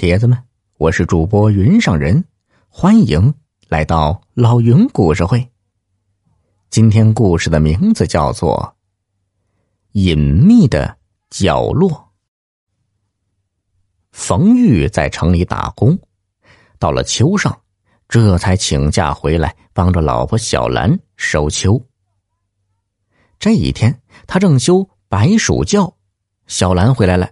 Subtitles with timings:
[0.00, 0.42] 铁子们，
[0.78, 2.24] 我是主播云上人，
[2.70, 3.34] 欢迎
[3.68, 5.46] 来到老云故事会。
[6.70, 8.74] 今天故事的名字叫做
[10.00, 10.96] 《隐秘的
[11.28, 11.90] 角落》。
[14.10, 15.98] 冯玉在城里打工，
[16.78, 17.60] 到了秋上，
[18.08, 21.78] 这才请假回来帮着老婆小兰收秋。
[23.38, 25.94] 这一天，他正修白鼠窖，
[26.46, 27.28] 小兰回来了，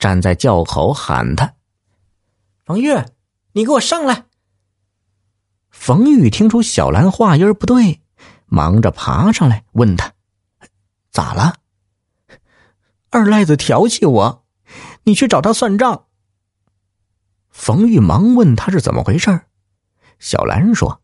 [0.00, 1.54] 站在窖口喊他
[2.64, 2.94] ：“冯玉，
[3.52, 4.26] 你给我上来！”
[5.70, 8.00] 冯玉听出小兰话音不对，
[8.46, 10.12] 忙着爬上来问他
[11.10, 11.56] ：“咋了？”
[13.10, 14.44] 二赖子调戏我，
[15.02, 16.06] 你去找他算账。
[17.50, 19.42] 冯玉忙问他是怎么回事
[20.18, 21.02] 小兰说：“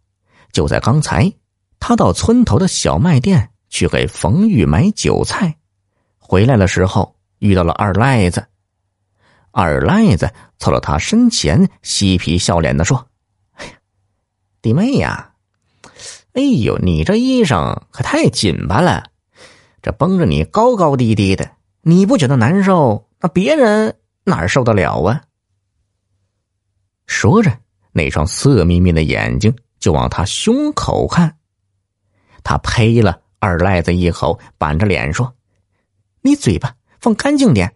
[0.52, 1.34] 就在刚才，
[1.80, 5.58] 他到村头的小卖店去给冯玉买韭菜，
[6.18, 8.46] 回来的时候遇到了二赖子。
[9.50, 13.08] 二赖子凑到他身前，嬉皮笑脸的说
[13.54, 13.72] ：‘哎呀，
[14.62, 15.32] 弟妹呀，
[16.34, 19.10] 哎呦，你这衣裳可太紧巴了，
[19.82, 21.50] 这绷着你高高低低的，
[21.82, 23.08] 你不觉得难受？
[23.20, 25.22] 那别人哪受得了啊？’”
[27.06, 27.58] 说着，
[27.92, 31.36] 那双色眯眯的眼睛就往他胸口看。
[32.44, 35.34] 他呸了二赖子一口，板着脸说
[36.22, 37.74] ：“你嘴巴放干净点。”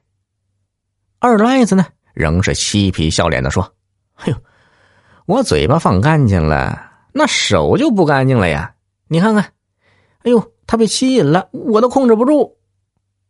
[1.22, 3.62] 二赖子呢，仍是嬉皮笑脸的说
[4.18, 4.36] ：“哎呦，
[5.26, 8.74] 我嘴巴放干净了，那手就不干净了呀！
[9.06, 9.44] 你看看，
[10.24, 12.58] 哎呦，他被吸引了，我都控制不住。”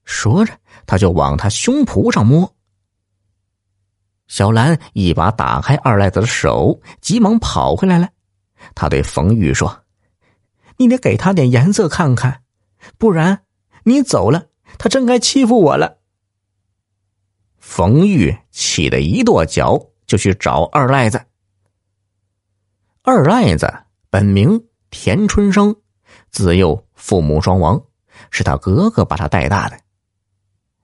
[0.06, 0.54] 说着，
[0.86, 2.50] 他就往他胸脯上摸。
[4.26, 8.08] 小兰一把打开二赖子的手，急忙跑回来了。
[8.74, 9.82] 他对冯玉说
[10.78, 12.40] ：“你得给他点颜色看看，
[12.96, 13.42] 不然
[13.84, 14.46] 你走了，
[14.78, 15.98] 他真该欺负我了。”
[17.74, 21.24] 冯玉气得一跺脚，就去找二赖子。
[23.02, 23.72] 二赖子
[24.10, 25.74] 本名田春生，
[26.30, 27.82] 自幼父母双亡，
[28.30, 29.78] 是他哥哥把他带大的。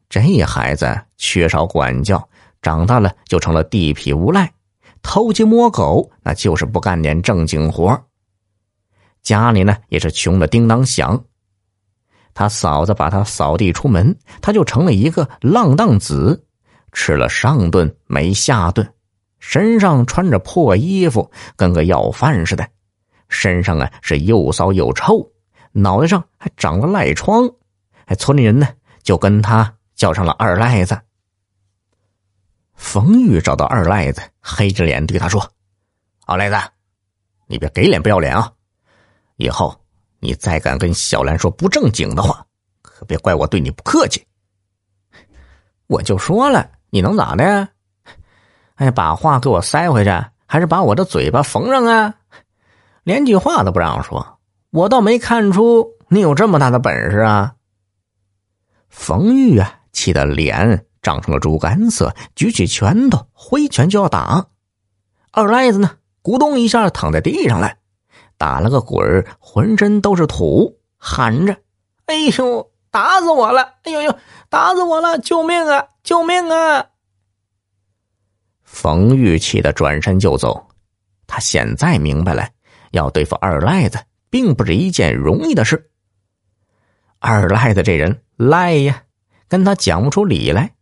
[0.09, 2.27] 这孩子缺少管教。
[2.63, 4.55] 长大了就成了地痞无赖，
[5.03, 8.03] 偷鸡摸狗，那就是不干点正经活
[9.23, 11.23] 家里呢也是穷的叮当响。
[12.33, 16.47] 他嫂子把他扫地出门，他就成了一个浪荡子，
[16.93, 18.93] 吃了上顿没下顿，
[19.39, 22.69] 身上穿着破衣服，跟个要饭似的，
[23.29, 25.33] 身上啊是又骚又臭，
[25.73, 27.49] 脑袋上还长了赖疮，
[28.07, 28.69] 哎，村里人呢
[29.03, 31.01] 就跟他叫上了二赖子。
[32.75, 35.53] 冯玉找到二赖子，黑着脸对他说
[36.27, 36.57] ：“二赖子，
[37.47, 38.53] 你别给脸不要脸啊！
[39.37, 39.79] 以后
[40.21, 42.47] 你再敢跟小兰说不正经的话，
[42.81, 44.25] 可别怪我对你不客气。”
[45.89, 47.69] 我就说了，你能咋的？
[48.77, 50.11] 哎，把话给我塞回去，
[50.47, 52.15] 还是把我的嘴巴缝上啊？
[53.03, 54.39] 连句话都不让说，
[54.71, 57.55] 我倒没看出你有这么大的本事啊！
[58.89, 60.85] 冯玉啊，气得脸。
[61.01, 64.49] 涨成了猪肝色，举起拳头挥拳就要打。
[65.31, 65.93] 二赖子呢，
[66.25, 67.73] 咕咚一下躺在地上了，
[68.37, 71.57] 打了个滚，浑身都是土，喊着
[72.07, 73.75] ：“哎呦，打死我了！
[73.85, 74.19] 哎呦呦，
[74.49, 75.19] 打死我了！
[75.19, 75.85] 救命啊！
[76.03, 76.87] 救命啊！”
[78.65, 80.69] 冯玉气得转身就走。
[81.27, 82.49] 他现在明白了，
[82.93, 83.99] 要对付二赖子，
[84.31, 85.91] 并不是一件容易的事。
[87.19, 89.03] 二赖子这人赖呀，
[89.49, 90.73] 跟他讲不出理来。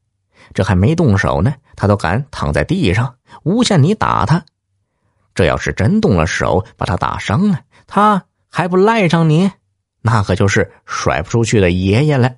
[0.54, 4.44] 这还没动手呢，他都敢躺在地上诬陷你打他。
[5.34, 9.50] 这要是真动了手，把他打伤了，他还不赖上你？
[10.06, 12.32] 那可就是甩不出去的爷爷了。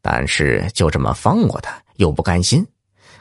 [0.00, 2.66] 但是就这么放过他，又不甘心。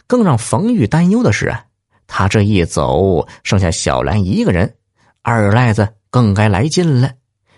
[0.07, 1.65] 更让冯玉担忧的是啊，
[2.07, 4.77] 他这一走，剩下小兰一个人，
[5.23, 7.11] 二赖子更该来劲了。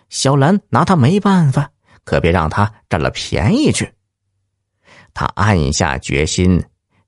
[0.09, 1.69] 小兰拿他没办法，
[2.03, 3.93] 可别让他占了便宜去。
[5.13, 6.63] 他暗下决心，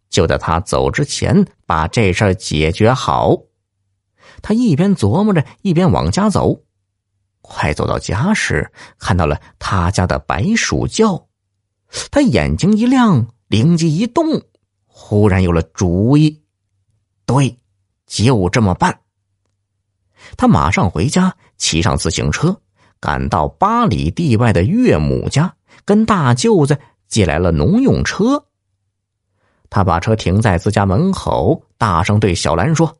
[0.07, 3.35] 就在他走之前把这事儿解决好。
[4.43, 6.61] 他一边琢磨着，一边往家走。
[7.53, 11.27] 快走到家时，看到了他家的白鼠叫，
[12.09, 14.41] 他眼睛一亮，灵机一动，
[14.87, 16.41] 忽然有了主意。
[17.25, 17.59] 对，
[18.07, 19.01] 就这么办。
[20.37, 22.55] 他马上回家，骑上自行车，
[23.01, 25.53] 赶到八里地外的岳母家，
[25.83, 26.79] 跟大舅子。
[27.09, 28.45] 借来了农用车，
[29.69, 32.97] 他把车停在自家门口，大声对小兰说：“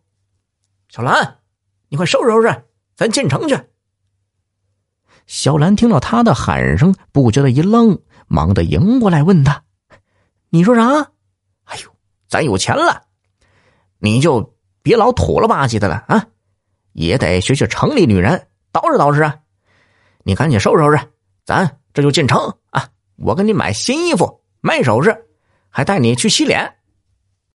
[0.92, 1.40] 小兰，
[1.88, 3.58] 你快收拾收拾，咱进城去。”
[5.32, 7.98] 小兰听到他的喊声，不觉得一愣，
[8.28, 9.64] 忙的迎过来问他
[10.52, 10.84] ：“你说啥
[11.64, 11.90] ？”“哎呦，
[12.28, 13.04] 咱有钱了，
[13.98, 16.28] 你就别老土了吧唧的了啊，
[16.92, 19.40] 也得学学城里女人，捯饬捯饬啊。
[20.24, 21.00] 你赶紧收拾收拾，
[21.46, 22.90] 咱这就进城啊！
[23.16, 25.16] 我给你买新衣服，卖首饰，
[25.70, 26.76] 还带你去洗脸。